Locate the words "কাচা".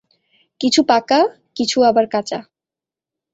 2.07-2.39